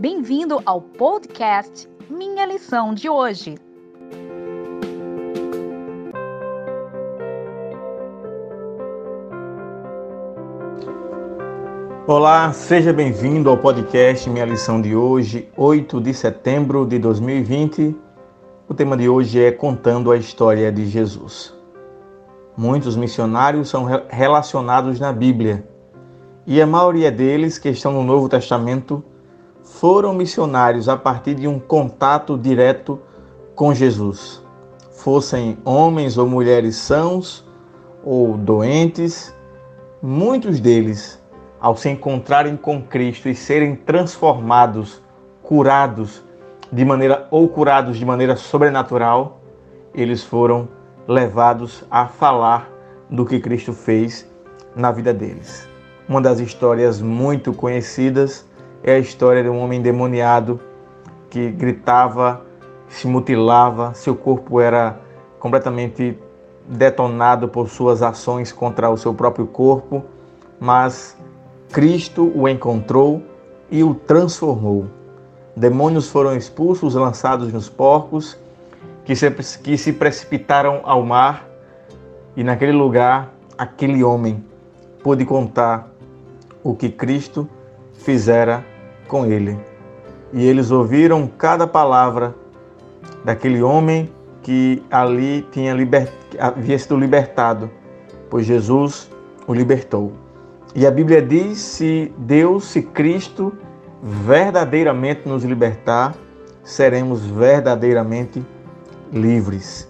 [0.00, 3.56] Bem-vindo ao podcast Minha Lição de Hoje.
[12.06, 17.96] Olá, seja bem-vindo ao podcast Minha Lição de Hoje, 8 de setembro de 2020.
[18.68, 21.52] O tema de hoje é Contando a História de Jesus.
[22.56, 25.68] Muitos missionários são relacionados na Bíblia
[26.46, 29.02] e a maioria deles que estão no Novo Testamento
[29.78, 33.00] foram missionários a partir de um contato direto
[33.54, 34.42] com Jesus.
[34.90, 37.46] Fossem homens ou mulheres sãos
[38.04, 39.32] ou doentes,
[40.02, 41.22] muitos deles,
[41.60, 45.00] ao se encontrarem com Cristo e serem transformados,
[45.44, 46.24] curados
[46.72, 49.40] de maneira ou curados de maneira sobrenatural,
[49.94, 50.68] eles foram
[51.06, 52.68] levados a falar
[53.08, 54.28] do que Cristo fez
[54.74, 55.68] na vida deles.
[56.08, 58.47] Uma das histórias muito conhecidas
[58.82, 60.60] é a história de um homem endemoniado
[61.30, 62.42] que gritava,
[62.88, 64.98] se mutilava, seu corpo era
[65.38, 66.18] completamente
[66.66, 70.04] detonado por suas ações contra o seu próprio corpo,
[70.60, 71.16] mas
[71.72, 73.22] Cristo o encontrou
[73.70, 74.86] e o transformou.
[75.56, 78.38] Demônios foram expulsos, lançados nos porcos,
[79.04, 81.46] que se, que se precipitaram ao mar,
[82.36, 84.44] e naquele lugar, aquele homem
[85.02, 85.88] pôde contar
[86.62, 87.48] o que Cristo
[87.94, 88.64] fizera
[89.08, 89.58] com ele.
[90.32, 92.34] E eles ouviram cada palavra
[93.24, 96.12] daquele homem que ali tinha liber...
[96.38, 97.70] havia sido libertado,
[98.30, 99.10] pois Jesus
[99.46, 100.12] o libertou.
[100.74, 103.52] E a Bíblia diz: se Deus, se Cristo
[104.02, 106.14] verdadeiramente nos libertar,
[106.62, 108.44] seremos verdadeiramente
[109.12, 109.88] livres.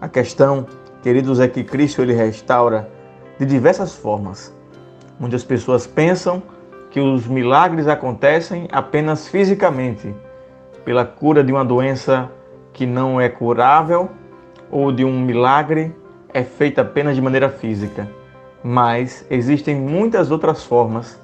[0.00, 0.66] A questão,
[1.02, 2.88] queridos, é que Cristo ele restaura
[3.38, 4.54] de diversas formas.
[5.18, 6.42] Muitas pessoas pensam
[6.92, 10.14] que os milagres acontecem apenas fisicamente,
[10.84, 12.30] pela cura de uma doença
[12.70, 14.10] que não é curável
[14.70, 15.94] ou de um milagre
[16.34, 18.06] é feito apenas de maneira física.
[18.62, 21.18] Mas existem muitas outras formas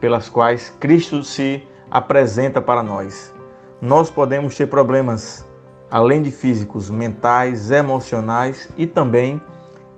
[0.00, 3.34] pelas quais Cristo se apresenta para nós.
[3.80, 5.44] Nós podemos ter problemas
[5.90, 9.42] além de físicos, mentais, emocionais e também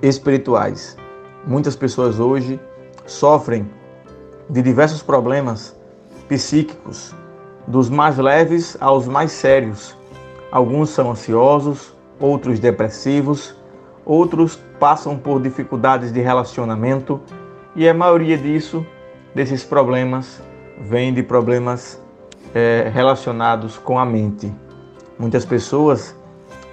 [0.00, 0.96] espirituais.
[1.46, 2.58] Muitas pessoas hoje
[3.06, 3.68] sofrem
[4.48, 5.76] de diversos problemas
[6.28, 7.14] psíquicos,
[7.66, 9.96] dos mais leves aos mais sérios.
[10.50, 13.54] Alguns são ansiosos, outros depressivos,
[14.04, 17.20] outros passam por dificuldades de relacionamento
[17.76, 18.84] e a maioria disso,
[19.34, 20.40] desses problemas,
[20.80, 22.00] vem de problemas
[22.54, 24.52] é, relacionados com a mente.
[25.18, 26.16] Muitas pessoas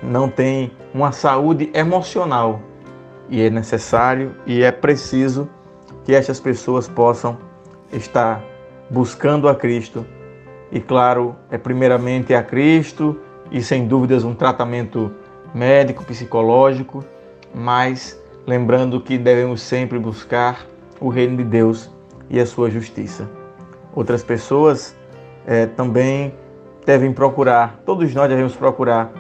[0.02, 2.62] não têm uma saúde emocional
[3.30, 5.50] e é necessário e é preciso
[6.06, 7.38] que estas pessoas possam
[7.96, 8.44] estar
[8.90, 10.06] buscando a Cristo.
[10.72, 13.20] E claro, é primeiramente a Cristo
[13.52, 15.12] e sem dúvidas um tratamento
[15.54, 17.04] médico, psicológico,
[17.54, 20.66] mas lembrando que devemos sempre buscar
[21.00, 21.90] o reino de Deus
[22.30, 23.30] e a sua justiça.
[23.94, 24.96] Outras pessoas
[25.46, 26.34] é, também
[26.86, 29.12] devem procurar, todos nós devemos procurar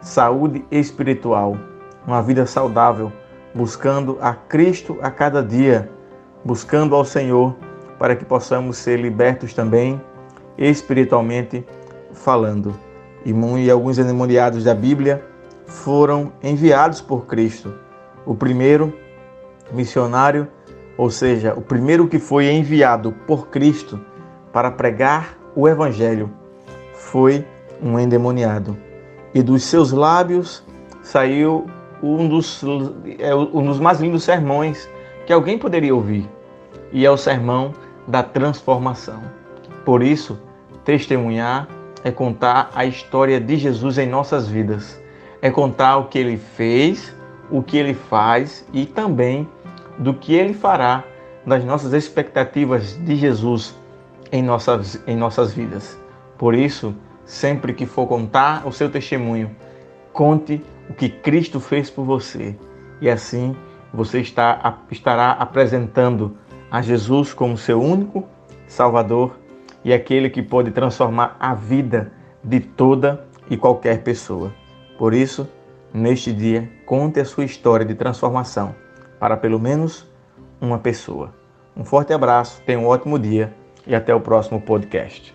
[0.00, 1.56] saúde espiritual,
[2.06, 3.12] uma vida saudável,
[3.54, 5.88] buscando a Cristo a cada dia
[6.44, 7.56] buscando ao Senhor
[8.04, 9.98] para que possamos ser libertos também
[10.58, 11.64] espiritualmente
[12.12, 12.78] falando.
[13.24, 15.24] E alguns endemoniados da Bíblia
[15.64, 17.72] foram enviados por Cristo.
[18.26, 18.92] O primeiro
[19.72, 20.46] missionário,
[20.98, 23.98] ou seja, o primeiro que foi enviado por Cristo
[24.52, 26.28] para pregar o Evangelho,
[26.92, 27.42] foi
[27.82, 28.76] um endemoniado.
[29.32, 30.62] E dos seus lábios
[31.02, 31.64] saiu
[32.02, 32.62] um dos,
[33.18, 34.86] é, um dos mais lindos sermões
[35.26, 36.28] que alguém poderia ouvir,
[36.92, 37.72] e é o sermão
[38.06, 39.22] da transformação.
[39.84, 40.38] Por isso,
[40.84, 41.68] testemunhar
[42.02, 45.00] é contar a história de Jesus em nossas vidas,
[45.40, 47.14] é contar o que ele fez,
[47.50, 49.48] o que ele faz e também
[49.98, 51.04] do que ele fará
[51.46, 53.74] das nossas expectativas de Jesus
[54.32, 55.98] em nossas, em nossas vidas.
[56.38, 59.54] Por isso, sempre que for contar o seu testemunho,
[60.12, 62.56] conte o que Cristo fez por você.
[63.00, 63.54] E assim
[63.92, 66.36] você está, estará apresentando
[66.74, 68.24] a Jesus como seu único
[68.66, 69.38] Salvador
[69.84, 72.10] e aquele que pode transformar a vida
[72.42, 74.52] de toda e qualquer pessoa.
[74.98, 75.48] Por isso,
[75.92, 78.74] neste dia, conte a sua história de transformação
[79.20, 80.04] para pelo menos
[80.60, 81.32] uma pessoa.
[81.76, 83.54] Um forte abraço, tenha um ótimo dia
[83.86, 85.32] e até o próximo podcast.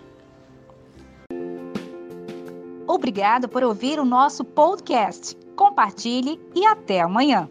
[2.86, 5.34] Obrigado por ouvir o nosso podcast.
[5.56, 7.48] Compartilhe e até amanhã.